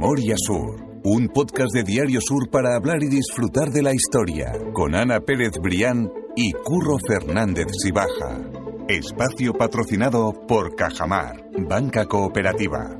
[0.00, 4.94] Memoria Sur, un podcast de Diario Sur para hablar y disfrutar de la historia, con
[4.94, 8.38] Ana Pérez Brián y Curro Fernández Sibaja.
[8.86, 12.96] Espacio patrocinado por Cajamar, Banca Cooperativa.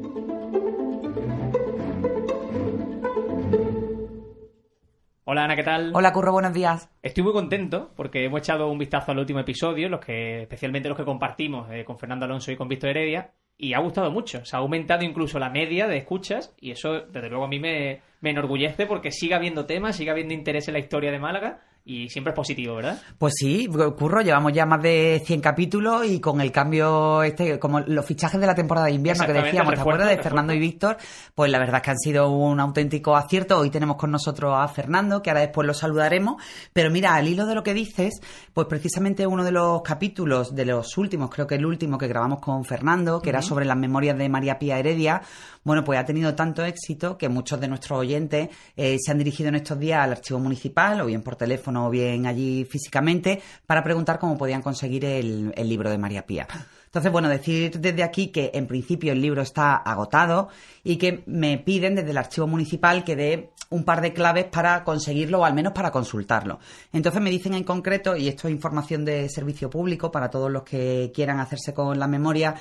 [5.22, 5.92] Hola Ana, ¿qué tal?
[5.94, 6.90] Hola Curro, buenos días.
[7.00, 10.98] Estoy muy contento porque hemos echado un vistazo al último episodio, los que, especialmente los
[10.98, 14.44] que compartimos eh, con Fernando Alonso y con Víctor Heredia, y ha gustado mucho.
[14.44, 18.00] Se ha aumentado incluso la media de escuchas y eso, desde luego, a mí me,
[18.20, 22.06] me enorgullece porque sigue habiendo temas, sigue habiendo interés en la historia de Málaga y
[22.10, 23.00] siempre es positivo, ¿verdad?
[23.16, 27.80] Pues sí, Curro, llevamos ya más de 100 capítulos y con el cambio, este, como
[27.80, 30.10] los fichajes de la temporada de invierno que decíamos, ¿te acuerdas?
[30.10, 30.98] De Fernando y Víctor,
[31.34, 33.58] pues la verdad es que han sido un auténtico acierto.
[33.58, 36.42] Hoy tenemos con nosotros a Fernando, que ahora después lo saludaremos.
[36.74, 38.20] Pero mira, al hilo de lo que dices,
[38.52, 42.40] pues precisamente uno de los capítulos, de los últimos, creo que el último que grabamos
[42.40, 45.22] con Fernando, que era sobre las memorias de María Pía Heredia,
[45.64, 49.48] bueno, pues ha tenido tanto éxito que muchos de nuestros oyentes eh, se han dirigido
[49.48, 54.18] en estos días al archivo municipal, o bien por teléfono bien allí físicamente, para preguntar
[54.18, 56.46] cómo podían conseguir el, libro de María Pía.
[56.86, 60.48] Entonces, bueno, decir desde aquí que en principio el libro está agotado
[60.82, 64.82] y que me piden desde el archivo municipal que dé un par de claves para
[64.84, 66.58] conseguirlo o al menos para consultarlo.
[66.92, 70.62] Entonces me dicen en concreto, y esto es información de servicio público para todos los
[70.62, 72.54] que quieran hacerse con la memoria,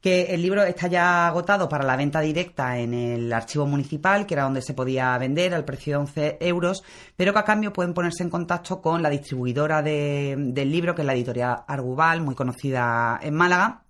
[0.00, 4.34] que el libro está ya agotado para la venta directa en el archivo municipal, que
[4.34, 6.82] era donde se podía vender al precio de 11 euros,
[7.16, 11.06] pero que a cambio pueden ponerse en contacto con la distribuidora del libro, que es
[11.06, 13.82] la editorial Argubal, muy conocida en Málaga,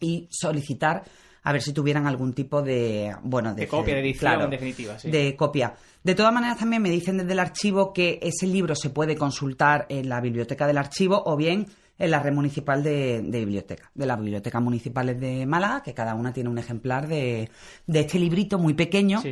[0.00, 1.04] y solicitar
[1.44, 5.10] a ver si tuvieran algún tipo de bueno de, copia de edición en definitiva sí.
[5.10, 8.90] de copia de todas maneras también me dicen desde el archivo que ese libro se
[8.90, 11.66] puede consultar en la biblioteca del archivo o bien
[11.98, 16.32] en la red municipal de, biblioteca, de las bibliotecas municipales de Málaga, que cada una
[16.32, 17.50] tiene un ejemplar de,
[17.86, 19.22] este librito muy pequeño,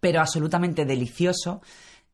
[0.00, 1.60] pero absolutamente delicioso,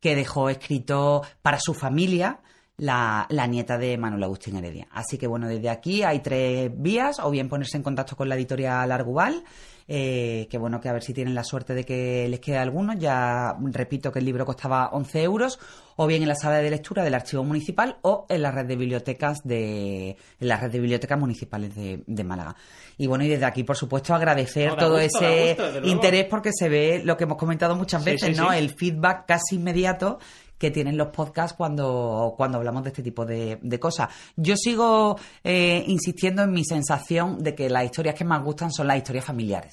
[0.00, 2.40] que dejó escrito para su familia
[2.78, 4.88] la, la, nieta de Manuel Agustín Heredia.
[4.90, 8.36] Así que bueno, desde aquí hay tres vías, o bien ponerse en contacto con la
[8.36, 9.44] editorial Argubal,
[9.92, 12.92] eh, que bueno, que a ver si tienen la suerte de que les quede alguno.
[12.92, 15.58] Ya repito que el libro costaba 11 euros,
[15.96, 18.76] o bien en la sala de lectura del archivo municipal o en la red de
[18.76, 22.54] bibliotecas de en la red de bibliotecas municipales de, Málaga.
[22.98, 27.16] Y bueno, y desde aquí, por supuesto, agradecer todo ese interés porque se ve lo
[27.16, 28.52] que hemos comentado muchas veces, ¿no?
[28.52, 30.20] El feedback casi inmediato
[30.60, 34.10] que tienen los podcasts cuando, cuando hablamos de este tipo de, cosas.
[34.36, 38.86] Yo sigo eh, insistiendo en mi sensación de que las historias que más gustan son
[38.86, 39.72] las historias familiares.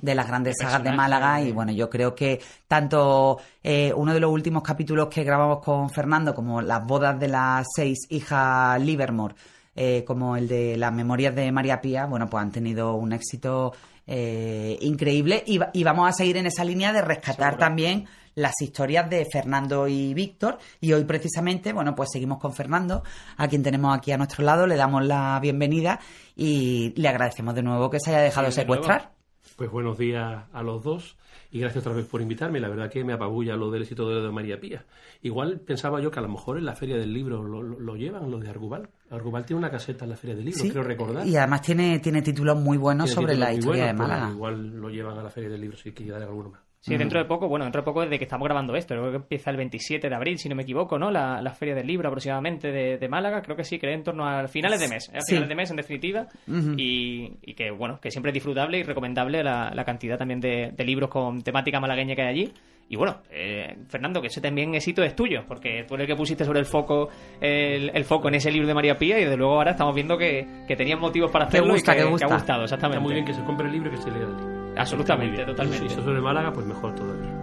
[0.00, 4.20] De las grandes sagas de Málaga y bueno, yo creo que tanto eh, uno de
[4.20, 9.34] los últimos capítulos que grabamos con Fernando como las bodas de las seis hijas Livermore
[9.74, 13.72] eh, como el de las memorias de María Pía, bueno, pues han tenido un éxito
[14.06, 15.42] increíble.
[15.46, 18.06] Y, y, vamos a seguir en esa línea de rescatar también
[18.38, 20.58] las historias de Fernando y Víctor.
[20.80, 23.02] Y hoy precisamente, bueno, pues seguimos con Fernando,
[23.36, 26.00] a quien tenemos aquí a nuestro lado, le damos la bienvenida
[26.36, 29.12] y le agradecemos de nuevo que se haya dejado secuestrar.
[29.56, 31.16] Pues buenos días a los dos
[31.50, 32.60] y gracias otra vez por invitarme.
[32.60, 34.84] La verdad que me apabulla lo del éxito de, María Pía.
[35.22, 38.38] Igual pensaba yo que a lo mejor en la Feria del Libro lo, llevan, lo
[38.38, 38.88] de Argubal.
[39.10, 41.26] Argubal tiene una caseta en la Feria del Libro, creo recordar.
[41.26, 44.30] Y además tiene, tiene títulos muy buenos sobre la historia de pues Málaga.
[44.30, 46.67] igual lo llevan a la Feria del Libro, si quiere dar alguno más.
[46.80, 49.16] Sí, dentro de poco, bueno, dentro de poco desde que estamos grabando esto, creo que
[49.16, 51.10] empieza el 27 de abril, si no me equivoco, ¿no?
[51.10, 54.78] La, Feria del Libro aproximadamente de, Málaga, creo que sí, que en torno a finales
[54.78, 56.28] de mes, a finales de mes en definitiva,
[56.76, 61.42] y, que, bueno, que siempre es disfrutable y recomendable la, cantidad también de, libros con
[61.42, 62.52] temática malagueña que hay allí.
[62.90, 66.16] Y bueno, eh, Fernando, que ese también éxito es tuyo, porque tú eres el que
[66.16, 69.56] pusiste sobre el foco el, foco en ese libro de María Pía y desde luego
[69.56, 72.62] ahora estamos viendo que, que tenías motivos para hacerlo gusta, y que, que, ha gustado,
[72.62, 72.96] exactamente.
[72.96, 74.57] Está muy bien que se compre el libro y que se lea.
[74.78, 75.88] Absolutamente, totalmente.
[75.88, 77.34] Si eso sobre Málaga, pues mejor todavía.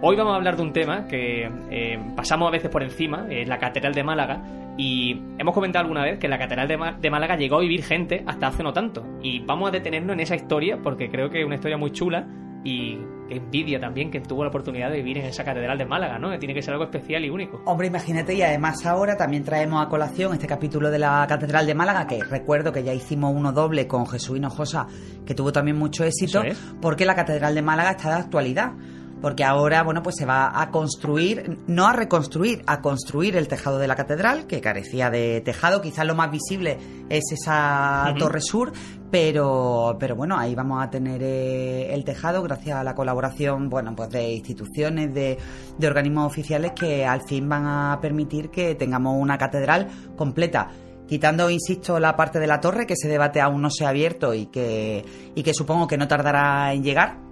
[0.00, 3.48] Hoy vamos a hablar de un tema que eh, pasamos a veces por encima, es
[3.48, 4.42] la Catedral de Málaga,
[4.76, 8.22] y hemos comentado alguna vez que la Catedral de, de, Málaga llegó a vivir gente
[8.26, 9.04] hasta hace no tanto.
[9.22, 12.28] Y vamos a detenernos en esa historia porque creo que es una historia muy chula
[12.68, 12.98] y
[13.30, 16.30] envidia también que tuvo la oportunidad de vivir en esa catedral de Málaga, ¿no?
[16.30, 17.60] Que tiene que ser algo especial y único.
[17.64, 21.74] Hombre, imagínate, y además ahora también traemos a colación este capítulo de la catedral de
[21.74, 24.86] Málaga, que recuerdo que ya hicimos uno doble con Jesús Hinojosa,
[25.26, 26.42] que tuvo también mucho éxito,
[26.80, 28.72] porque la catedral de Málaga está de actualidad
[29.20, 33.78] porque ahora, bueno, pues se va a construir, no a reconstruir, a construir el tejado
[33.78, 36.78] de la catedral, que carecía de tejado, quizás lo más visible
[37.08, 38.72] es esa torre sur,
[39.10, 43.94] pero, pero bueno, ahí vamos a tener eh, el tejado gracias a la colaboración, bueno,
[43.96, 45.38] pues de instituciones, de,
[45.78, 50.68] de organismos oficiales que al fin van a permitir que tengamos una catedral completa.
[51.08, 54.34] Quitando, insisto, la parte de la torre, que ese debate aún no se ha abierto
[54.34, 55.02] y que,
[55.34, 57.27] y que supongo que no tardará en llegar,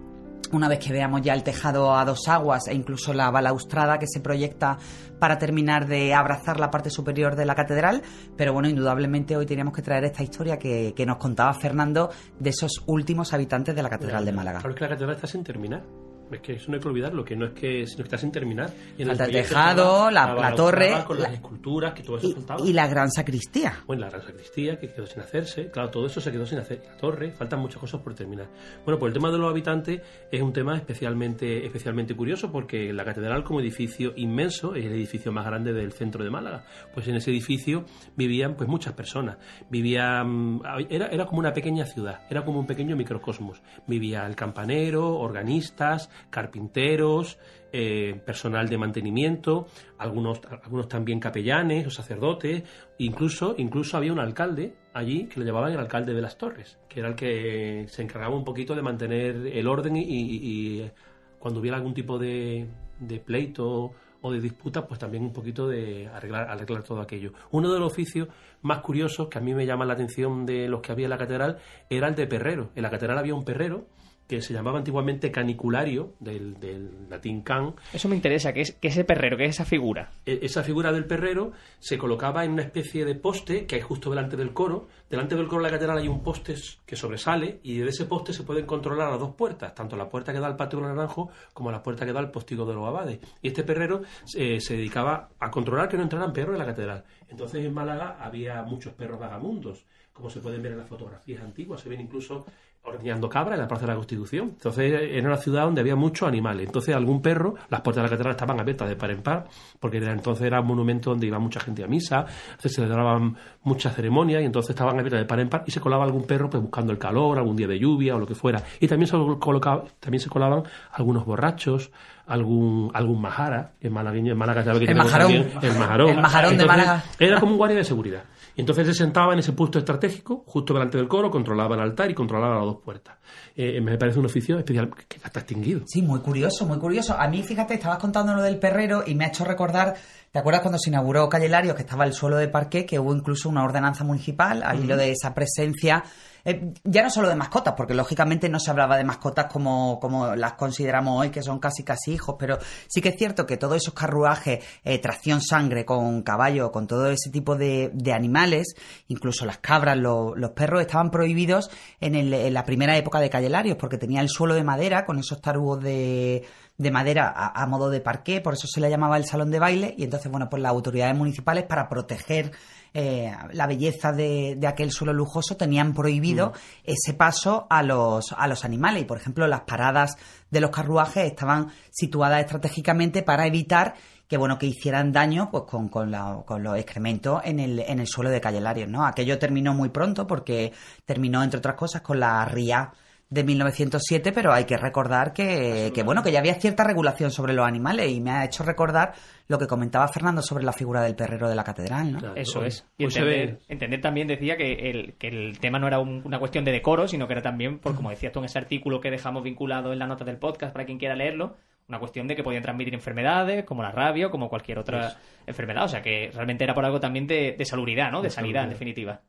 [0.53, 4.07] una vez que veamos ya el tejado a dos aguas e incluso la balaustrada que
[4.07, 4.79] se proyecta
[5.19, 8.03] para terminar de abrazar la parte superior de la catedral,
[8.37, 12.51] pero bueno, indudablemente hoy teníamos que traer esta historia que, que nos contaba Fernando de
[12.51, 14.61] esos últimos habitantes de la catedral de Málaga.
[14.61, 15.83] Claro que la catedral está sin terminar.
[16.31, 18.33] Es que eso no hay que olvidarlo, que no es que, sino que está sin
[18.33, 18.71] terminar.
[18.99, 21.05] Y en Falta el, tejado, la, torre.
[21.07, 22.67] Con las esculturas, que todo eso y, faltaba.
[22.67, 23.81] Y la gran sacristía.
[23.87, 25.71] Bueno, la gran sacristía, que quedó sin hacerse.
[25.71, 26.83] Claro, todo eso se quedó sin hacer.
[26.85, 28.49] La torre, faltan muchas cosas por terminar.
[28.85, 30.01] Bueno, pues el tema de los habitantes
[30.31, 35.31] es un tema especialmente, especialmente curioso porque la catedral, como edificio inmenso, es el edificio
[35.33, 36.65] más grande del centro de Málaga.
[36.93, 37.85] Pues en ese edificio
[38.17, 39.39] vivían pues muchas personas.
[39.71, 40.61] Vivían.
[40.89, 43.63] Era, era como una pequeña ciudad, era como un pequeño microcosmos.
[43.87, 47.39] Vivía el campanero, organistas carpinteros,
[47.73, 49.67] eh, personal de mantenimiento,
[49.99, 52.63] algunos, algunos también capellanes o sacerdotes,
[52.99, 57.01] incluso, incluso había un alcalde allí que lo llamaban el alcalde de las torres, que
[57.01, 60.91] era el que se encargaba un poquito de mantener el orden y, y
[61.39, 62.67] cuando hubiera algún tipo de,
[62.99, 63.93] de pleito
[64.23, 67.33] o de disputa, pues también un poquito de arreglar, arreglar todo aquello.
[67.51, 68.29] Uno de los oficios
[68.63, 71.19] más curiosos que a mí me llama la atención de los que había en la
[71.19, 71.59] catedral
[71.89, 72.71] era el de perrero.
[72.75, 73.87] En la catedral había un perrero
[74.27, 77.75] que se llamaba antiguamente caniculario, del, del latín can.
[77.93, 80.11] Eso me interesa, que es que ese perrero, que es esa figura.
[80.25, 84.11] E, esa figura del perrero se colocaba en una especie de poste que hay justo
[84.11, 84.89] delante del coro.
[85.09, 88.33] Delante del coro de la catedral hay un poste que sobresale y de ese poste
[88.33, 91.31] se pueden controlar las dos puertas, tanto la puerta que da al patio del naranjo
[91.53, 93.21] como la puerta que da al postigo de los abades.
[93.43, 94.03] Y este perrero
[94.35, 97.05] eh, se dedicaba a controlar que no entraran perros en la catedral.
[97.29, 101.81] Entonces en Málaga había muchos perros vagamundos, como se pueden ver en las fotografías antiguas,
[101.81, 102.47] se ven incluso
[102.87, 104.51] ordeñando cabra en la Plaza de la Constitución.
[104.51, 106.67] Entonces era una ciudad donde había muchos animales.
[106.67, 109.47] Entonces algún perro, las puertas de la catedral estaban abiertas de par en par,
[109.81, 113.95] porque entonces era un monumento donde iba mucha gente a misa, entonces se celebraban muchas
[113.95, 116.63] ceremonias y entonces estaban abiertas de par en par y se colaba algún perro pues
[116.63, 118.63] buscando el calor, algún día de lluvia o lo que fuera.
[118.81, 120.63] Y también se colocaba, también se colaban
[120.93, 121.91] algunos borrachos,
[122.27, 126.11] algún algún majara, en malagueño, en Málaga sabe que el majarón, también, el majarón.
[126.11, 127.05] El majarón entonces, de Málaga.
[127.19, 128.23] Era como un guardia de seguridad.
[128.57, 132.11] Y entonces se sentaba en ese puesto estratégico, justo delante del coro, controlaba el altar
[132.11, 133.19] y controlaba las dos puertas.
[133.55, 135.83] Eh, me parece un oficio especial que ya está extinguido.
[135.87, 137.15] Sí, muy curioso, muy curioso.
[137.19, 139.95] A mí, fíjate, estabas contando lo del perrero y me ha hecho recordar,
[140.33, 143.15] ¿te acuerdas cuando se inauguró Calle Larios, que estaba el suelo de parque, que hubo
[143.15, 146.03] incluso una ordenanza municipal al hilo de esa presencia
[146.47, 150.37] eh, ya no solo de mascotas, porque lógicamente no se hablaba de mascotas como, como
[150.37, 153.77] las consideramos hoy, que son casi casi hijos, pero sí que es cierto que todos
[153.79, 158.77] esos carruajes, eh, tracción sangre con caballo, con todo ese tipo de, animales,
[159.09, 161.69] incluso las cabras, lo, los perros, estaban prohibidos
[162.01, 165.83] en, la primera época de Cayelarios, porque tenía el suelo de madera con esos tarugos
[165.83, 166.45] de
[166.79, 169.59] de madera a, a, modo de parqué, por eso se le llamaba el salón de
[169.59, 172.53] baile, y entonces, bueno, pues las autoridades municipales, para proteger
[172.95, 176.53] eh, la belleza de, de, aquel suelo lujoso, tenían prohibido mm.
[176.85, 179.03] ese paso a los, a los animales.
[179.03, 180.17] Y, por ejemplo, las paradas
[180.51, 183.95] de los carruajes estaban situadas estratégicamente para evitar
[184.29, 188.01] que bueno que hicieran daño pues con, con, la, con los excrementos en el, en
[188.01, 189.07] el suelo de Calle Larios, ¿no?
[189.07, 190.73] Aquello terminó muy pronto porque
[191.05, 192.93] terminó, entre otras cosas, con la ría
[193.29, 197.55] de 1907, pero hay que recordar que, que, bueno, que ya había cierta regulación sobre
[197.55, 199.15] los animales y me ha hecho recordar
[199.49, 202.19] lo que comentaba Fernando sobre la figura del perrero de la catedral, ¿no?
[202.21, 202.87] Claro, Eso es.
[202.97, 206.65] Y entender, entender, también decía que el, que el tema no era un, una cuestión
[206.65, 209.43] de decoro, sino que era también, por como decías tú en ese artículo que dejamos
[209.43, 211.57] vinculado en la nota del podcast para quien quiera leerlo,
[211.89, 215.85] una cuestión de que podían transmitir enfermedades como la rabia o como cualquier otra enfermedad.
[215.85, 218.23] O sea que realmente era por algo también de, de salubridad, ¿no?
[218.23, 219.21] De, de sanidad, en definitiva.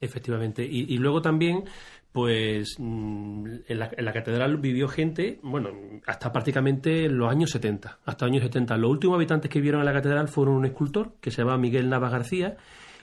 [0.00, 0.64] Efectivamente.
[0.64, 1.64] Y, luego también
[2.10, 5.70] pues mm, en la, en la, catedral vivió gente, bueno,
[6.06, 8.76] hasta prácticamente los años 70, hasta los años 70.
[8.78, 11.88] Los últimos habitantes que vieron en la catedral fueron un escultor que se llamaba Miguel
[11.88, 12.56] Navas García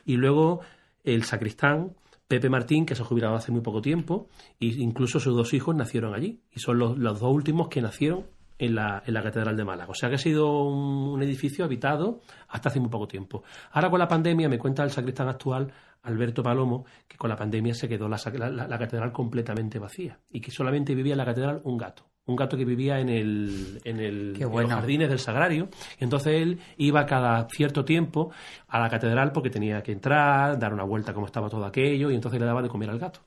[0.05, 0.61] y luego
[1.03, 1.95] el sacristán
[2.27, 4.27] Pepe Martín, que se ha jubilado hace muy poco tiempo,
[4.59, 6.41] e incluso sus dos hijos nacieron allí.
[6.51, 8.25] Y son los, los dos últimos que nacieron
[8.59, 9.91] en la, en la, Catedral de Málaga.
[9.91, 13.43] O sea que ha sido un, un, edificio habitado hasta hace muy poco tiempo.
[13.71, 15.71] Ahora con la pandemia, me cuenta el sacristán actual,
[16.03, 20.41] Alberto Palomo, que con la pandemia se quedó la, la, la, catedral completamente vacía y
[20.41, 22.09] que solamente vivía en la catedral un gato.
[22.25, 24.59] Un gato que vivía en, el, en, el, bueno.
[24.59, 25.69] en los jardines del Sagrario.
[25.97, 28.31] Y entonces él iba cada cierto tiempo
[28.67, 32.15] a la catedral porque tenía que entrar, dar una vuelta como estaba todo aquello, y
[32.15, 33.21] entonces le daba de comer al gato.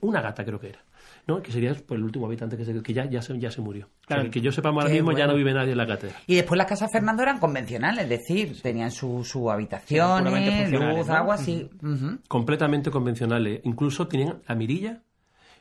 [0.00, 0.84] Una gata creo que era.
[1.28, 1.42] ¿No?
[1.42, 3.88] Que sería pues, el último habitante que, se, que ya, ya, se, ya se murió.
[4.06, 6.20] Claro, que, yo sepamos ahora mismo ya no vive nadie en la catedral.
[6.26, 10.24] Y después las casas Fernando eran convencionales, es decir, tenían su, su habitación,
[10.72, 11.68] luz, agua, sí.
[12.26, 13.60] Completamente convencionales.
[13.64, 15.02] Incluso tenían la mirilla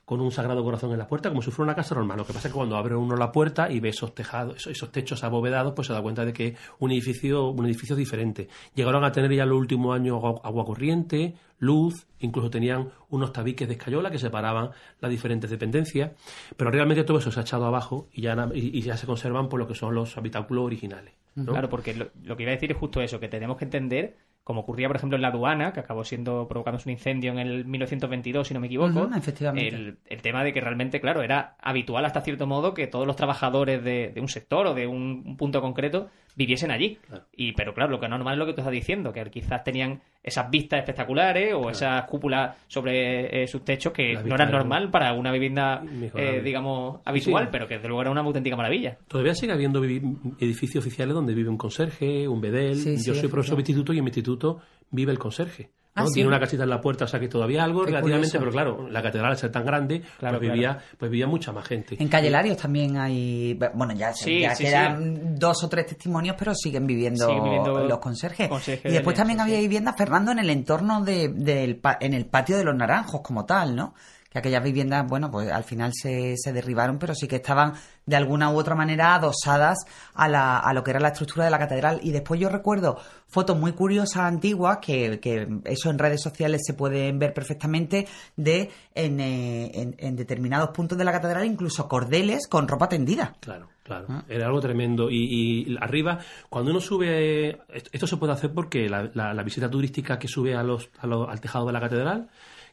[0.07, 2.19] con un sagrado corazón en la puerta, como si fuera una casa normal.
[2.19, 4.89] Lo que pasa es que cuando abre uno la puerta y ve esos tejados, esos,
[4.89, 8.47] techos abovedados, pues se da cuenta de que un edificio, un edificio diferente.
[8.73, 13.67] Llegaron a tener ya en los últimos años agua corriente, luz, incluso tenían unos tabiques
[13.67, 14.69] de escayola que separaban
[15.01, 16.11] las diferentes dependencias,
[16.55, 19.75] pero realmente todo eso se ha echado abajo y ya, se conservan por lo que
[19.75, 21.15] son los habitáculos originales.
[21.35, 24.15] Claro, porque lo, lo, que iba a decir es justo eso, que tenemos que entender
[24.47, 27.65] como ocurría, por ejemplo, en la aduana, que acabó siendo provocándose un incendio en el
[27.65, 29.09] 1922, si no me equivoco.
[29.13, 29.97] efectivamente.
[30.07, 33.83] El, tema de que realmente, claro, era habitual hasta cierto modo que todos los trabajadores
[33.83, 36.97] de, un sector o de un, punto concreto viviesen allí.
[37.35, 39.63] Y, pero claro, lo que no normal es lo que tú estás diciendo, que quizás
[39.63, 44.91] tenían esas vistas espectaculares o esas cúpulas sobre eh, sus techos que no eran normal
[44.91, 45.83] para una vivienda,
[46.15, 48.97] eh, digamos, habitual, pero que desde luego era una auténtica maravilla.
[49.07, 52.77] Todavía sigue habiendo edificios oficiales donde vive un conserje, un bedel.
[53.03, 55.71] Yo soy profesor de instituto y en mi instituto vive el conserje.
[55.97, 58.87] Ah, Tiene una casita en la puerta, o sea que todavía algo relativamente, pero claro,
[58.89, 61.97] la catedral al ser tan grande, pues, vivía, pues vivía mucha más gente.
[61.99, 64.13] En Calle Larios también hay, bueno, ya,
[64.57, 68.49] quedan dos o tres testimonios, pero siguen viviendo, los conserjes.
[68.83, 72.63] y después también había viviendas, Fernando, en el entorno de, del, en el patio de
[72.63, 73.93] los naranjos como tal, ¿no?
[74.41, 77.73] Que aquellas viviendas, bueno, pues al final se, se derribaron, pero sí que estaban
[78.05, 79.77] de alguna u otra manera adosadas
[80.13, 81.99] a, la, a lo que era la estructura de la catedral.
[82.03, 86.73] Y después yo recuerdo fotos muy curiosas antiguas, que, que eso en redes sociales se
[86.73, 92.67] pueden ver perfectamente, de en, eh, en, determinados puntos de la catedral incluso cordeles con
[92.67, 93.35] ropa tendida.
[93.39, 93.69] Claro.
[93.83, 94.25] Claro, ah.
[94.27, 95.09] era algo tremendo.
[95.09, 100.27] Y, arriba, cuando uno sube, esto se puede hacer porque la, la, visita turística que
[100.27, 102.27] sube a los, al tejado de la catedral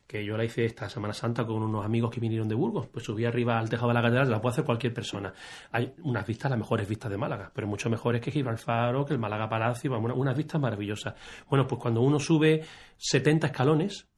[0.07, 2.87] que yo la hice esta Semana Santa con unos amigos que vinieron de Burgos.
[2.89, 5.33] Pues subí arriba al tejado de la catedral, la puede hacer cualquier persona.
[5.73, 9.19] Hay unas vistas, las mejores vistas de Málaga, pero mucho mejores que Gibraltar, que el
[9.19, 11.15] Málaga Palacio, unas vistas maravillosas.
[11.49, 12.63] Bueno, pues cuando uno sube
[12.99, 14.09] 70 escalones,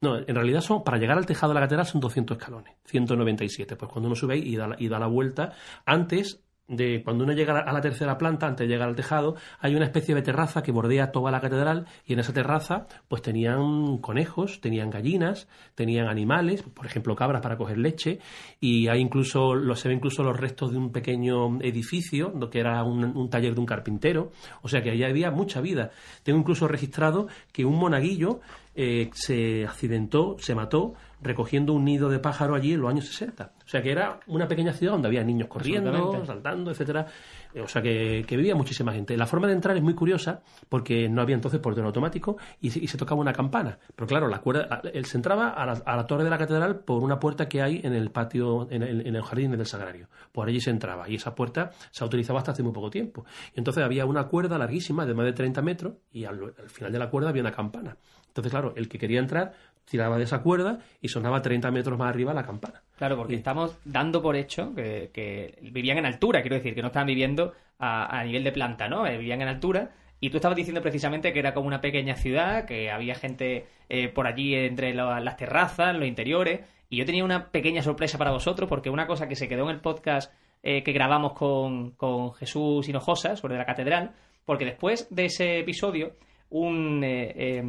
[0.00, 3.76] no, en realidad son, para llegar al tejado de la catedral son 200 escalones, 197.
[3.76, 5.52] Pues cuando uno sube y da, y da la vuelta,
[5.84, 9.74] antes de cuando uno llega a la tercera planta, antes de llegar al tejado, hay
[9.74, 13.98] una especie de terraza que bordea toda la catedral y en esa terraza pues tenían
[13.98, 18.18] conejos, tenían gallinas, tenían animales, por ejemplo cabras para coger leche
[18.60, 23.30] y hay incluso, se ven incluso los restos de un pequeño edificio que era un,
[23.30, 24.30] taller de un carpintero,
[24.62, 25.90] o sea que allí había mucha vida.
[26.22, 28.40] Tengo incluso registrado que un monaguillo
[28.74, 33.52] eh, se accidentó, se mató recogiendo un nido de pájaro allí en los años 60.
[33.64, 37.06] O sea que era una pequeña ciudad donde había niños corriendo, saltando, etcétera.
[37.54, 39.16] Eh, o sea que, vivía muchísima gente.
[39.16, 42.98] La forma de entrar es muy curiosa porque no había entonces portero automático y se,
[42.98, 43.78] tocaba una campana.
[43.94, 47.18] Pero claro, la cuerda, él se entraba a la, torre de la catedral por una
[47.18, 50.08] puerta que hay en el patio, en el, en el jardín del sagrario.
[50.32, 53.24] Por allí se entraba y esa puerta se ha utilizado hasta hace muy poco tiempo.
[53.54, 56.98] Y entonces había una cuerda larguísima de más de 30 metros y al final de
[56.98, 57.96] la cuerda había una campana.
[58.28, 59.52] Entonces, claro, el que quería entrar
[59.88, 62.82] tiraba de esa cuerda y sonaba 30 metros más arriba la campana.
[62.96, 67.06] Claro, porque estamos dando por hecho que, vivían en altura, quiero decir, que no estaban
[67.06, 69.06] viviendo a, nivel de planta, ¿no?
[69.06, 69.90] Eh, vivían en altura.
[70.20, 74.08] Y tú estabas diciendo precisamente que era como una pequeña ciudad, que había gente eh,
[74.08, 76.60] por allí entre las terrazas, los interiores.
[76.90, 79.76] Y yo tenía una pequeña sorpresa para vosotros, porque una cosa que se quedó en
[79.76, 84.12] el podcast eh, que grabamos con, con Jesús Hinojosa sobre la catedral,
[84.44, 86.16] porque después de ese episodio,
[86.50, 87.04] un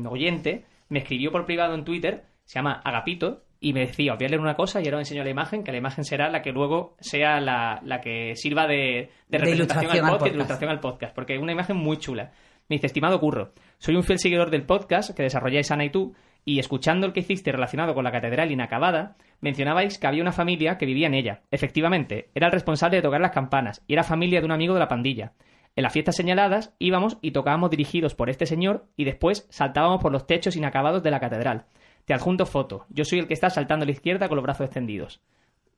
[0.10, 4.29] oyente me escribió por privado en Twitter, se llama Agapito, y me decía, voy a
[4.29, 6.51] leer una cosa y ahora os enseño la imagen, que la imagen será la que
[6.51, 11.51] luego sea la, que sirva de, representación al, podcast, ilustración al podcast, porque es una
[11.51, 12.31] imagen muy chula.
[12.69, 16.15] Me dice, estimado Curro, soy un fiel seguidor del podcast que desarrolláis Ana y tú,
[16.46, 20.77] y escuchando el que hiciste relacionado con la catedral inacabada, mencionabais que había una familia
[20.77, 21.41] que vivía en ella.
[21.51, 24.79] Efectivamente, era el responsable de tocar las campanas, y era familia de un amigo de
[24.79, 25.34] la pandilla.
[25.76, 30.12] En las fiestas señaladas íbamos y tocábamos dirigidos por este señor y después saltábamos por
[30.12, 31.66] los techos inacabados de la catedral.
[32.06, 32.86] Te adjunto foto.
[32.90, 35.22] Yo soy el que está saltando a la izquierda con los brazos extendidos.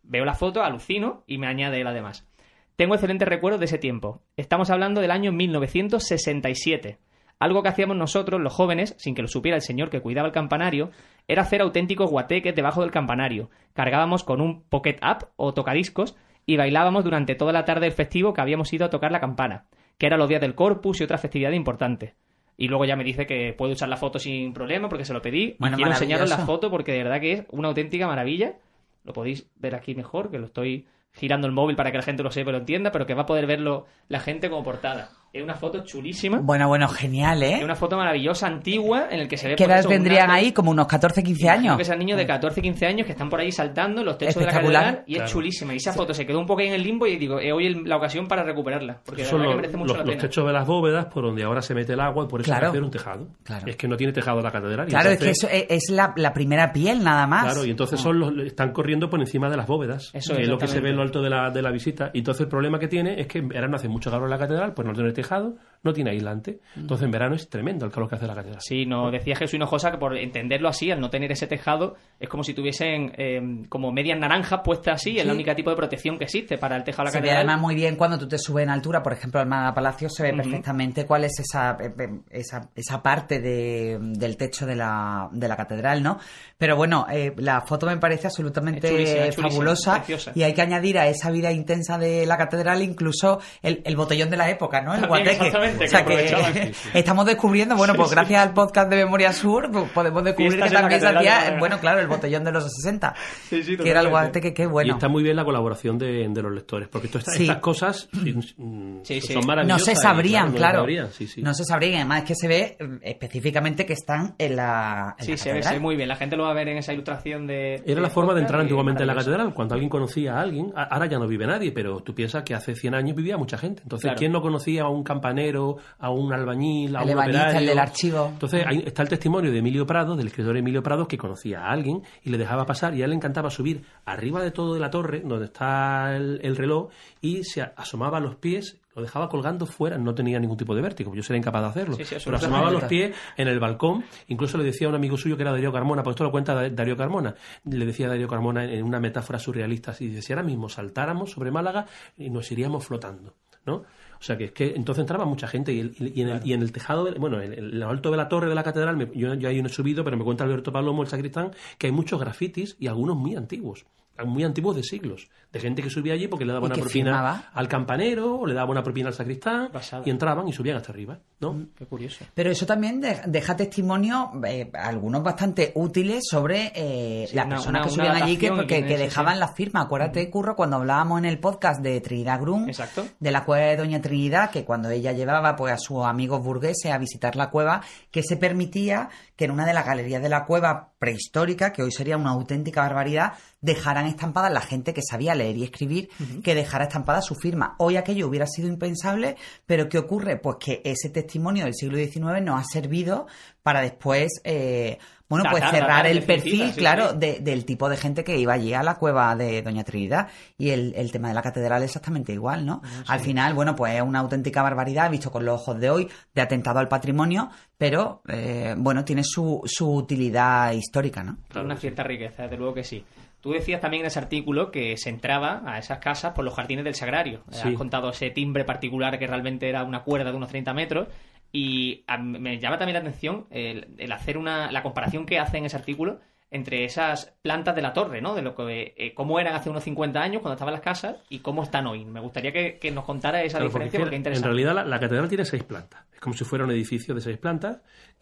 [0.04, 2.28] Veo la foto, alucino y me añade él además.
[2.76, 4.24] Tengo excelentes recuerdos de ese tiempo.
[4.38, 6.98] Estamos hablando del año 1967.
[7.38, 10.34] Algo que hacíamos nosotros, los jóvenes, sin que lo supiera el señor que cuidaba el
[10.34, 10.92] campanario,
[11.28, 13.50] era hacer auténticos guateques debajo del campanario.
[13.74, 18.34] Cargábamos con un pocket up o tocadiscos y bailábamos durante toda la tarde del festivo
[18.34, 19.66] que habíamos ido a tocar la campana
[20.02, 22.16] que eran los días del Corpus y otras festividades importantes.
[22.58, 25.22] Y luego ya me dice que puede usar la foto sin problema porque se lo
[25.22, 25.58] pedí.
[25.60, 28.56] y quiero enseñaros la foto porque de verdad que es una auténtica maravilla.
[29.04, 32.24] Lo podéis ver aquí mejor, que lo estoy girando el móvil para que la gente
[32.24, 35.12] lo sepa y lo entienda, pero que va a poder verlo la gente como portada.
[35.34, 36.40] Es una foto chulísima.
[36.42, 37.56] Bueno, bueno, genial, ¿eh?
[37.60, 39.56] Es una foto maravillosa, antigua, en el que se ve...
[39.56, 40.52] ¿Qué edad tendrían una- ahí?
[40.52, 41.78] Como unos 14, 15 años.
[41.78, 44.36] Que sean niños de 14, 15 años que están por ahí saltando en los techos
[44.36, 45.26] de la catedral y Claro.
[45.28, 45.74] es chulísima.
[45.74, 47.74] Y esa foto se quedó un poco ahí en el limbo y digo, he hoy
[47.86, 49.00] la ocasión para recuperarla.
[49.06, 50.22] Porque Son los, que merece mucho los- la los pena.
[50.28, 52.68] techos de las bóvedas por donde ahora se mete el agua y por eso Claro.
[52.68, 53.28] hacer un tejado.
[53.44, 53.68] Claro.
[53.68, 54.88] Es que no tiene tejado la catedral.
[54.88, 57.46] y Claro, es que eso es, es la, la primera piel nada más.
[57.46, 60.48] Claro, y entonces son los, están corriendo por encima de las bóvedas, Eso, que es
[60.50, 62.12] lo que se ve en lo alto de la, de la visita.
[62.14, 64.38] Y entonces el problema que tiene es que en verano hace mucho calor en la
[64.38, 66.60] catedral, pues no tiene tejado, no tiene aislante.
[66.76, 68.62] Entonces en verano es tremendo el calor que hace la catedral.
[68.62, 72.30] Sí, no, decía Jesús Hinojosa que por entenderlo así, al no tener ese tejado, es
[72.30, 76.18] como si tuviesen eh, como medias naranjas puestas así, es la única tipo de protección
[76.18, 77.48] que existe para el tejado de la Se ve catedral.
[77.50, 80.24] además muy bien cuando tú te subes en altura, por ejemplo, al Málaga Palacio, se
[80.24, 85.30] ve perfectamente cuál es esa, eh, eh, esa, esa parte de- del techo de la,
[85.32, 86.20] de la catedral, ¿no?
[86.58, 90.32] Pero bueno, eh, la foto me parece absolutamente fabulosa preciosa.
[90.36, 94.30] y hay que añadir a esa vida intensa de la catedral incluso el, el botellón
[94.30, 94.94] de la época, ¿no?
[94.94, 95.52] El También, guateque.
[95.80, 96.54] Exactamente, O sea que que aprovechaban.
[96.72, 96.90] Sí, sí.
[96.94, 100.76] estamos descubriendo, bueno, pues gracias al podcast de Memoria Sur, pues podemos descubrir Fiestas que
[100.76, 103.14] también se hacía, bueno, claro, el botellón de los 60,
[103.50, 104.10] Sí, sí, que era el totalmente.
[104.10, 104.94] guateque, qué Y bueno.
[104.94, 107.44] está muy bien la colaboración de, de los lectores, porque todas estas, Sí.
[107.44, 108.10] estas cosas
[108.58, 109.34] mm, Sí, sí.
[109.34, 110.80] son no se y, sabrían, claro.
[110.80, 111.42] sabrían, sí, sí.
[111.42, 111.96] No se sabrían.
[112.02, 115.16] Además es que se ve eh, específicamente que están en la.
[115.20, 115.64] en Sí, la se ve, catedral.
[115.64, 116.08] se ve muy bien.
[116.10, 117.82] La gente lo va a ver en esa ilustración de.
[117.86, 119.54] Era la forma de entrar y antiguamente en la catedral.
[119.54, 122.76] Cuando alguien conocía a alguien, ahora ya no vive nadie, pero tú piensas que hace
[122.76, 123.82] 100 años vivía mucha gente.
[123.84, 124.18] Entonces, Claro.
[124.20, 125.61] ¿quién no conocía a un campanero,
[126.00, 127.60] a un albañil, a El un operario?
[127.60, 128.30] el del archivo.
[128.34, 131.72] Entonces, ahí está el testimonio de Emilio Prado, del escritor Emilio Prado, que conocía a
[131.72, 134.80] alguien y le dejaba pasar y a él le encantaba subir arriba de todo de
[134.80, 136.90] la torre, donde está el, el reloj,
[137.22, 140.82] y se asomaba a los pies, lo dejaba colgando fuera, no tenía ningún tipo de
[140.82, 144.04] vértigo, yo sería incapaz de hacerlo, Sí, sí, pero asomaba los pies en el balcón,
[144.28, 146.54] incluso le decía a un amigo suyo que era Darío Carmona, porque esto lo cuenta
[146.54, 150.34] Da- Darío Carmona, le decía a Darío Carmona en una metáfora surrealista, así, dice, si
[150.34, 151.86] ahora mismo saltáramos sobre Málaga
[152.18, 153.84] y nos iríamos flotando, ¿no?
[154.22, 156.54] O sea que es que entonces entraba mucha gente y, el- y en, el, y
[156.54, 159.10] en el tejado, del- bueno, en, el- alto de la torre de la catedral, me-
[159.16, 161.92] yo, yo ahí no he subido, pero me cuenta Alberto Palomo, el sacristán, que hay
[161.94, 163.86] muchos grafitis y algunos muy antiguos,
[164.26, 167.44] muy antiguos de siglos, de gente que subía allí porque le daba una propina firmaba.
[167.54, 170.04] al campanero o le daba una propina al sacristán Pasada.
[170.06, 171.66] y entraban y subían hasta arriba, ¿no?
[171.76, 172.26] Qué curioso.
[172.36, 177.56] Pero eso también de- deja testimonio, eh, algunos bastante útiles, sobre eh, Sí, las una-
[177.56, 179.40] personas una- que subían allí que, que, dejaban sí.
[179.40, 179.86] las firmas.
[179.86, 183.06] Acuérdate, Curro, cuando hablábamos en el podcast de Trinidad Grun, Exacto.
[183.20, 186.92] de la cueva de Doña Trinidad, que cuando ella llevaba pues a sus amigos burgueses
[186.92, 190.46] a visitar la cueva, que se permitía que en una de las galerías de la
[190.46, 195.58] cueva prehistórica, que hoy sería una auténtica barbaridad, dejaran estampadas la gente que sabía leer
[195.58, 196.10] y escribir,
[196.44, 197.74] que dejara estampada su firma.
[197.80, 199.36] Hoy aquello hubiera sido impensable,
[199.66, 200.38] pero ¿qué ocurre?
[200.38, 203.26] Pues que ese testimonio del siglo XIX nos ha servido
[203.64, 205.00] para después, eh,
[205.32, 207.18] bueno, pues cerrar el perfil, sí, claro, sí.
[207.18, 210.28] de- del tipo de gente que iba allí a la cueva de Doña Trinidad.
[210.58, 212.82] Y el, el tema de la catedral es exactamente igual, ¿no?
[213.08, 216.42] Al final, bueno, pues es una auténtica barbaridad, visto con los ojos de hoy, de
[216.42, 221.38] atentado al patrimonio, pero, eh, bueno, tiene su, su utilidad histórica, ¿no?
[221.52, 223.04] Tiene una cierta riqueza, desde luego que sí.
[223.42, 226.84] Tú decías también en ese artículo que se entraba a esas casas por los jardines
[226.86, 227.42] del Sagrario.
[227.50, 227.70] Sí.
[227.70, 231.08] Has contado ese timbre particular que realmente era una cuerda de unos 30 metros.
[231.52, 235.58] Y a me llama también la atención el, el hacer una, la comparación que hace
[235.58, 236.20] en ese artículo
[236.54, 238.36] entre esas plantas de la torre, ¿no?
[238.36, 241.40] De lo que eh, cómo eran hace unos 50 años cuando estaban las casas y
[241.40, 242.04] cómo están hoy.
[242.04, 244.20] Me gustaría que, que nos contara esa Claro, porque diferencia es que porque es en
[244.20, 244.48] interesante.
[244.50, 246.02] realidad la, la catedral tiene seis plantas.
[246.14, 247.80] Es como si fuera un edificio de seis plantas,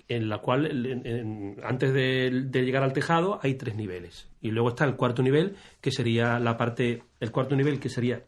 [0.07, 4.29] en la cual en- en- antes de, de llegar al tejado hay tres niveles.
[4.41, 8.21] Y luego está el cuarto nivel, que sería la parte, el cuarto nivel que sería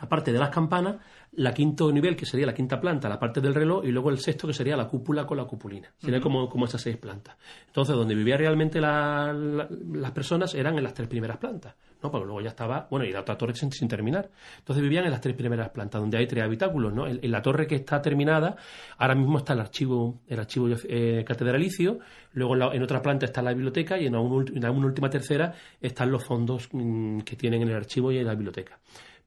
[0.00, 0.96] la parte de las campanas,
[1.32, 4.18] la quinto nivel, que sería la quinta planta, la parte del reloj, y luego el
[4.18, 5.88] sexto, que sería la cúpula con la cupulina.
[5.98, 7.36] Sería como, como esas seis plantas.
[7.66, 11.74] Entonces, donde vivían realmente la- la- las personas eran en las tres primeras plantas.
[12.02, 12.12] ¿no?
[12.12, 14.30] Pero luego ya estaba, bueno, y la otra torre sin, sin terminar.
[14.58, 17.08] Entonces vivían en las tres primeras plantas, donde hay tres habitáculos, ¿no?
[17.08, 18.54] En, en la torre que está terminada,
[18.98, 21.98] ahora mismo está el archivo, el archivo eh, catedralicio,
[22.34, 24.70] luego en, la- en otra planta está la biblioteca y en una, ult- en una
[24.86, 28.78] última tercera están los fondos mm, que tienen en el archivo y en la biblioteca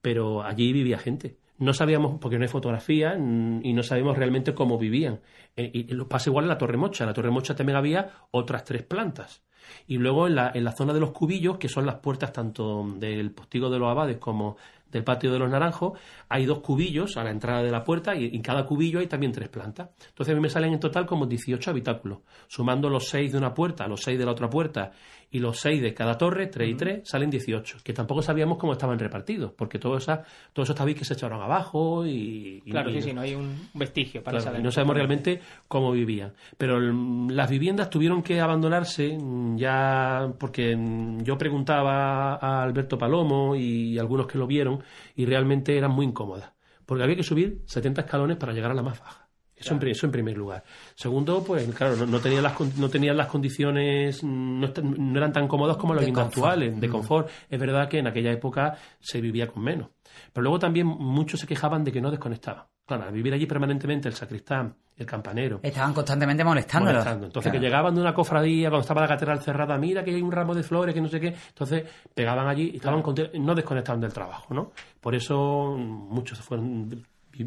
[0.02, 1.36] pero allí vivía gente.
[1.62, 5.20] No sabíamos, porque no hay fotografía mm, y no sabemos realmente cómo vivían.
[5.56, 7.04] Eh, y pasa igual en la Torre Mocha.
[7.04, 9.44] En la Torre Mocha también había otras tres plantas.
[9.86, 12.84] Y luego en la, en la zona de los cubillos, que son las puertas tanto
[12.98, 14.58] del postigo de los abades como
[14.90, 18.36] del patio de los naranjos, hay dos cubillos a la entrada de la puerta y
[18.36, 19.90] en cada cubillo hay también tres plantas.
[20.10, 23.54] Entonces a mí me salen en total como 18 habitáculos, sumando los seis de una
[23.54, 24.92] puerta, los seis de la otra puerta
[25.32, 28.74] y los seis de cada torre, tres y tres, salen 18, que tampoco sabíamos cómo
[28.74, 32.62] estaban repartidos, porque todo, esa, todo eso sabéis que se echaron abajo y...
[32.66, 34.60] y- Claro, y- sí, sí, no hay un vestigio para Claro, saber.
[34.60, 35.40] y no sabemos realmente
[35.70, 36.34] cómo vivían.
[36.58, 43.56] Pero las viviendas tuvieron que abandonarse mm, ya porque mm, yo preguntaba a Alberto Palomo
[43.56, 44.84] y algunos que lo vieron
[45.16, 46.52] y realmente eran muy incómodas.
[46.86, 49.30] porque había que subir 70 escalones para llegar a la más baja.
[49.62, 50.64] Eso, en, eso en primer lugar.
[50.96, 55.48] Segundo, pues claro, no, no tenían las, no tenían las condiciones, no, no eran tan
[55.48, 56.92] cómodas como viviendas actuales, de mm.
[56.92, 57.30] confort.
[57.50, 59.90] Es verdad que en aquella época se vivía con menos.
[60.34, 62.66] Pero luego también muchos se quejaban de que no desconectaban.
[62.86, 65.60] Claro, al vivir allí permanentemente el sacristán, el campanero.
[65.64, 66.96] Estaban constantemente molestándolos.
[66.96, 67.26] Molestando.
[67.28, 70.32] Entonces, que llegaban de una cofradía, cuando estaba la catedral cerrada, mira que hay un
[70.32, 71.36] ramo de flores, que no sé qué.
[71.48, 73.04] Entonces, pegaban allí y estaban
[73.40, 74.72] no desconectaban del trabajo, ¿no?
[75.00, 77.06] Por eso muchos se fueron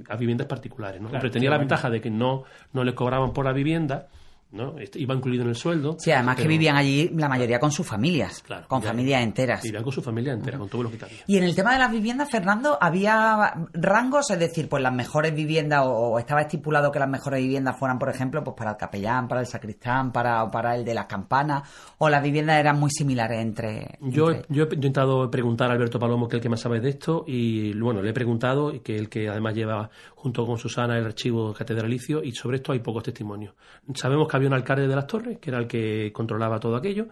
[0.09, 1.11] a viviendas particulares, ¿no?
[1.11, 4.09] Pero tenía la ventaja de que no, no les cobraban por la vivienda
[4.55, 4.75] ¿no?
[4.95, 5.97] Iba incluido en el sueldo.
[5.99, 9.63] Sí, además que vivían allí la mayoría con sus familias, claro, con familias enteras.
[9.63, 11.19] Vivían con su familia entera, con todo lo que cabía.
[11.27, 14.31] Y en el tema de las viviendas, Fernando, ¿había rangos?
[14.31, 18.09] Es decir, pues las mejores viviendas, o, estaba estipulado que las mejores viviendas fueran, por
[18.09, 22.09] ejemplo, pues para el capellán, para el sacristán, para, para el de las campanas, o
[22.09, 23.99] las viviendas eran muy similares entre...
[24.01, 26.91] Yo, yo he intentado preguntar a Alberto Palomo, que es el que más sabe de
[26.91, 30.97] esto, y bueno, le he preguntado, y que el que además lleva junto con Susana
[30.97, 33.55] el archivo catedralicio, y sobre esto hay pocos testimonios.
[33.95, 37.09] Sabemos que había un alcalde de las Torres, que era el que controlaba todo aquello,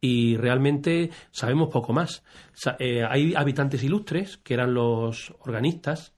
[0.00, 2.22] y realmente sabemos poco más.
[2.78, 6.12] Eh, hay habitantes ilustres, que eran los organistas,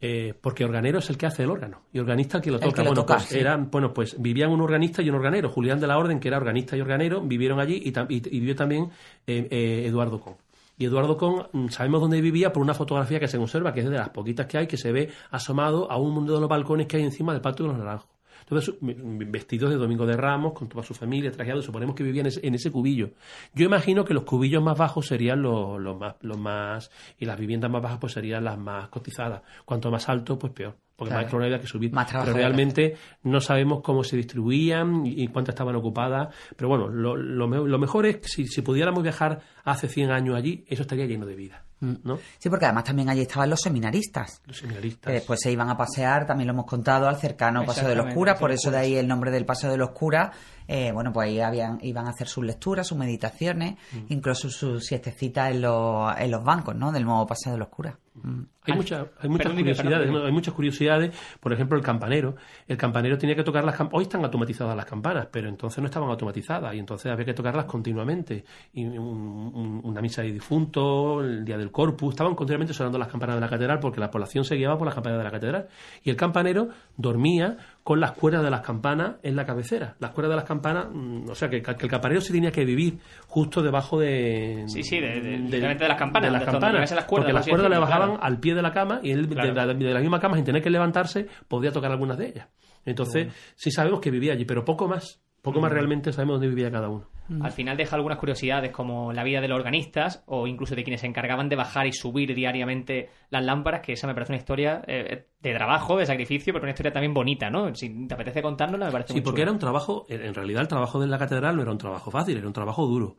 [0.00, 2.82] eh, porque organero es el que hace el órgano y organista el que lo toca.
[2.82, 5.48] bueno, pues eran, bueno, pues vivían un organista y un organero.
[5.48, 8.90] Julián de la Orden, que era organista y organero, vivieron allí y, vivió también
[9.26, 10.34] eh, Eduardo Con.
[10.76, 13.88] Y Eduardo Con, mm, sabemos dónde vivía por una fotografía que se conserva, que es
[13.88, 16.86] de las poquitas que hay, que se ve asomado a un mundo de los balcones
[16.86, 18.13] que hay encima del patio de los naranjos.
[18.48, 22.54] Entonces, vestidos de Domingo de Ramos, con toda su familia, trajeados, suponemos que vivían en
[22.54, 23.10] ese, cubillo.
[23.54, 27.70] Yo imagino que los cubillos más bajos serían los, más, los más, y las viviendas
[27.70, 29.42] más bajas pues serían las más cotizadas.
[29.64, 31.90] Cuanto más alto, pues peor porque más hay que subir.
[31.90, 36.34] pero realmente no sabemos cómo se distribuían y, cuántas estaban ocupadas.
[36.56, 40.64] Pero bueno, lo, lo, mejor es que si, si, pudiéramos viajar hace 100 años allí,
[40.68, 41.64] eso estaría lleno de vida.
[41.84, 41.96] Mm.
[42.04, 42.18] ¿no?
[42.38, 44.40] Sí, porque además también allí estaban los seminaristas.
[44.46, 45.12] Los seminaristas.
[45.12, 48.38] después se iban a pasear, también lo hemos contado, al cercano Paseo de los Curas,
[48.38, 50.34] por eso de ahí el nombre del Paseo de los Curas.
[50.66, 54.12] Eh, bueno, pues ahí habían, iban a hacer sus lecturas, sus meditaciones, mm.
[54.12, 56.92] incluso sus siestecitas en los, en los bancos, ¿no?
[56.92, 57.94] Del nuevo Paseo de los Curas.
[58.14, 58.42] Mm.
[58.66, 61.14] Hay, hay muchas curiosidades, hay muchas curiosidades.
[61.40, 62.36] Por ejemplo, el campanero.
[62.66, 63.98] El campanero tenía que tocar las campanas.
[63.98, 67.66] Hoy están automatizadas las campanas, pero entonces no estaban automatizadas y entonces había que tocarlas
[67.66, 68.44] continuamente.
[68.72, 73.40] Y una misa de difunto, el día del corpus, estaban continuamente sonando las campanas de
[73.40, 75.68] la catedral porque la población se guiaba por las campanas de la catedral.
[76.02, 79.94] Y el campanero dormía con las cuerdas de las campanas en la cabecera.
[80.00, 82.98] Las cuerdas de las campanas, mm, o sea, que, el campanero se tenía que vivir
[83.28, 84.64] justo debajo de.
[84.68, 86.32] Sí, sí, de, de, las campanas.
[86.32, 86.90] De las campanas.
[86.90, 89.52] Las cuerdas, porque las cuerdas le bajaban al pie de la cama y él, de,
[89.52, 92.48] la, misma cama, sin tener que levantarse, podía tocar algunas de ellas.
[92.86, 95.20] Entonces, sí sabemos que vivía allí, pero poco más.
[95.44, 97.04] Poco más realmente sabemos dónde vivía cada uno.
[97.42, 101.02] Al final deja algunas curiosidades como la vida de los organistas o incluso de quienes
[101.02, 104.82] se encargaban de bajar y subir diariamente las lámparas, que esa me parece una historia
[104.86, 107.74] eh, de trabajo, de sacrificio, pero una historia también bonita, ¿no?
[107.74, 110.98] Si te apetece contárnosla, me parece Sí, porque era un trabajo, en realidad el trabajo
[110.98, 113.18] de la catedral no era un trabajo fácil, era un trabajo duro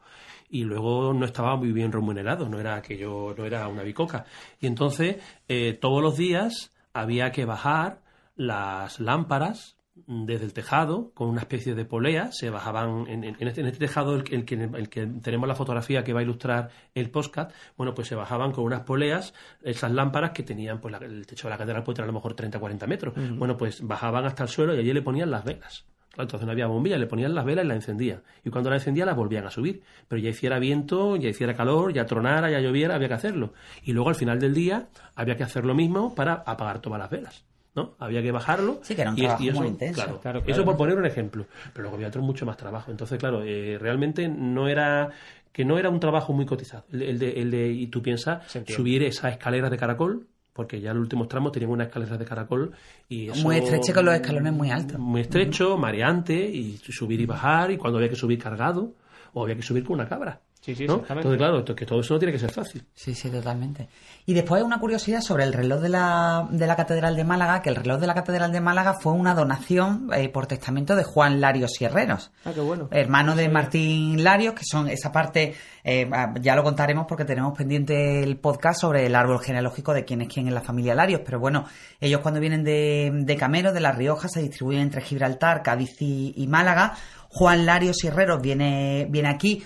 [0.50, 4.26] y luego no estaba muy bien remunerado, no era que yo no era una bicoca.
[4.60, 8.02] Y entonces eh, todos los días había que bajar
[8.36, 13.72] las lámparas desde el tejado con una especie de polea, se bajaban en, este, este,
[13.72, 17.94] tejado, el, que, el, que, tenemos la fotografía que va a ilustrar el postcat, bueno,
[17.94, 21.58] pues se bajaban con unas poleas esas lámparas que tenían, pues el techo de la
[21.58, 24.76] catedral puede tener a lo mejor 30 40 metros, bueno, pues bajaban hasta el suelo
[24.76, 25.86] y allí le ponían las velas.
[26.18, 28.22] Entonces no había bombilla, le ponían las velas y la encendían.
[28.44, 29.84] Y cuando la encendía las volvían a subir.
[30.08, 33.54] Pero ya hiciera viento, ya hiciera calor, ya tronara, ya lloviera, había que hacerlo.
[33.84, 37.10] Y luego al final del día había que hacer lo mismo para apagar todas las
[37.10, 37.44] velas.
[37.76, 37.96] ¿No?
[38.00, 38.80] Había que bajarlo.
[38.82, 40.20] Sí, que era un trabajo y eso, muy intenso.
[40.22, 41.46] Claro, Eso por poner un ejemplo.
[41.74, 42.92] Pero luego había otro mucho más trabajo.
[42.92, 45.10] Entonces, claro, eh, realmente no era
[45.52, 46.84] que no era un trabajo muy cotizado.
[46.92, 50.98] El, de, el de, y tú piensas, subir esa escalera de caracol, porque ya en
[50.98, 52.72] los últimos tramos tenían unas escaleras de caracol
[53.08, 55.00] y muy estrecho con los escalones muy altos.
[55.00, 58.96] Muy estrecho, mareante, y subir y bajar, y cuando había que subir cargado,
[59.34, 60.42] o había que subir con una cabra.
[60.66, 62.84] Sí, sí, Entonces, claro, que todo eso no tiene que ser fácil.
[62.96, 63.88] Sí, sí, totalmente.
[64.26, 67.70] Y después una curiosidad sobre el reloj de la, de la Catedral de Málaga, que
[67.70, 71.40] el reloj de la Catedral de Málaga fue una donación eh, por testamento de Juan
[71.40, 72.32] Larios Sierreros.
[72.46, 72.88] Ah, qué bueno.
[72.90, 77.56] Hermano de Martín Larios, que son esa parte, eh, ah, ya lo contaremos porque tenemos
[77.56, 81.22] pendiente el podcast sobre el árbol genealógico de quién es quién en la familia Larios.
[81.24, 81.68] Pero bueno,
[82.02, 86.48] ellos cuando vienen de, de Camero, de La Rioja, se distribuyen entre Gibraltar, Cádiz y,
[86.50, 86.96] Málaga.
[87.30, 89.64] Juan Larios Sierreros viene, viene aquí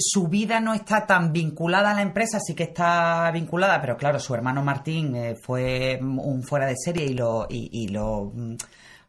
[0.00, 4.18] su vida no está tan vinculada a la empresa, sí que está vinculada, pero claro,
[4.18, 8.56] su hermano Martín eh, fue un fuera de serie y lo, y, lo mm,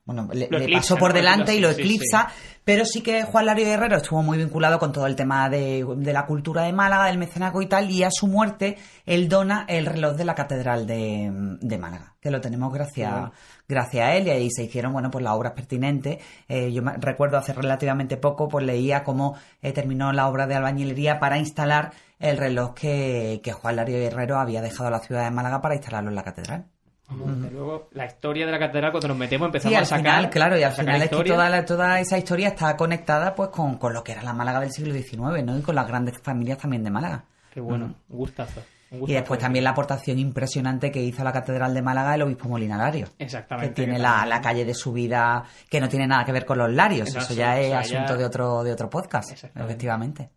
[0.08, 2.30] bueno, le, pasó por delante y lo eclipsa,
[2.64, 6.26] pero sí que Juan Lario Herrero estuvo muy vinculado con todo el tema de, la
[6.26, 10.16] cultura de Málaga, del mecenazgo y tal, y a su muerte él dona el reloj
[10.16, 13.32] de la Catedral de, Málaga, que lo tenemos gracias,
[13.68, 16.20] gracias a él, y ahí se hicieron, bueno, pues las obras pertinentes.
[16.48, 21.20] Eh, yo recuerdo hace relativamente poco, pues leía cómo eh, terminó la obra de albañilería
[21.20, 25.32] para instalar el reloj que, que Juan Lario Herrero había dejado a la ciudad de
[25.32, 26.68] Málaga para instalarlo en la catedral.
[27.10, 30.04] Luego, la historia de la catedral, cuando nos metemos, empezamos a sacar.
[30.04, 33.78] Final, claro, y al final es que toda, toda esa historia está conectada pues con,
[33.94, 35.58] lo que era la Málaga del siglo XIX, ¿no?
[35.58, 37.24] Y con las grandes familias también de Málaga.
[37.54, 38.62] Qué bueno, un gustazo.
[38.92, 43.08] y después también la aportación impresionante que hizo la Catedral de Málaga el obispo Molinarario.
[43.18, 43.70] Exactamente.
[43.70, 46.72] Que tiene la, la, calle de subida que no tiene nada que ver con los
[46.72, 47.16] larios.
[47.16, 50.30] Eso, ya es asunto de otro de otro podcast, efectivamente.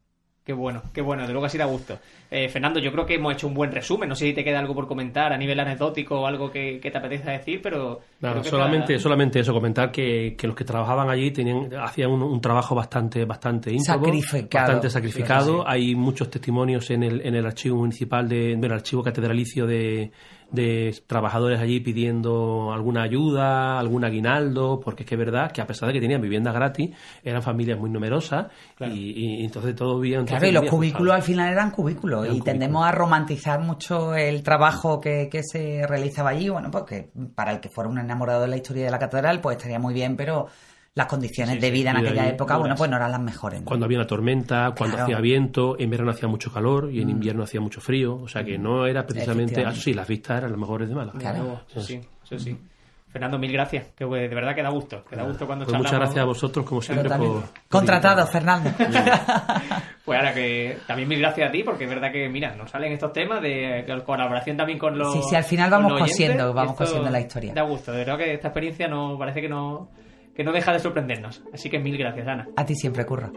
[0.45, 1.99] Qué bueno, qué bueno, de luego así da gusto.
[2.31, 4.09] Eh, Fernando, yo creo que hemos hecho un buen resumen.
[4.09, 6.97] No sé si te queda algo por comentar a nivel anecdótico o algo que, te
[6.97, 8.01] apetezca decir, pero.
[8.43, 13.71] solamente, solamente eso, comentar que, los que trabajaban allí tenían, hacían un, trabajo bastante, bastante
[13.71, 14.01] íntimo,
[14.51, 15.69] bastante sacrificado.
[15.69, 20.11] Hay muchos testimonios en el, en el archivo municipal, de, en el archivo catedralicio de,
[20.53, 25.67] de trabajadores allí pidiendo alguna ayuda, algún aguinaldo, porque es que es verdad que a
[25.67, 26.91] pesar de que tenían vivienda gratis,
[27.23, 28.47] eran familias muy numerosas
[28.81, 30.27] y, entonces todo bien.
[30.27, 35.01] Claro, y los cubículos al final eran cubículos y tendemos a romantizar mucho el trabajo
[35.01, 36.49] que, que se realizaba allí.
[36.49, 39.57] Bueno, porque para el que fuera un enamorado de la historia de la catedral, pues
[39.57, 40.49] estaría muy bien, pero
[40.95, 43.63] las condiciones de vida en aquella época, bueno, pues no eran las mejores.
[43.63, 47.11] Cuando había una tormenta, cuando hacía viento, en verano hacía mucho calor y en mm.
[47.11, 50.51] invierno hacía mucho frío, o sea que no era precisamente, eso sí, las vistas eran
[50.51, 51.19] las mejores de Málaga.
[51.19, 52.01] Claro, sí,
[52.37, 52.59] sí.
[53.09, 55.99] Fernando, mil gracias, que de verdad que da gusto, que da gusto cuando pues Muchas
[55.99, 57.43] gracias a vosotros, como siempre, por...
[57.69, 58.71] Contratado, Fernando.
[60.05, 62.93] pues ahora que también mil gracias a ti, porque es verdad que, mira, nos salen
[62.93, 67.11] estos temas de colaboración también con los Sí, sí, al final vamos cosiendo, vamos cosiendo
[67.11, 67.53] la historia.
[67.53, 69.89] Da gusto, de verdad que esta experiencia no parece que no
[70.35, 71.43] que no deja de sorprendernos.
[71.53, 72.49] Así que mil gracias, Ana.
[72.57, 73.33] A ti siempre, Curro.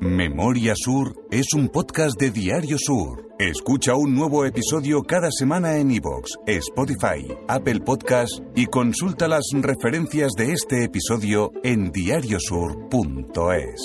[0.00, 3.28] Memoria Sur es un podcast de Diario Sur.
[3.38, 10.32] Escucha un nuevo episodio cada semana en iVoox, Spotify, Apple Podcast y consulta las referencias
[10.36, 13.80] de este episodio en diariosur.es.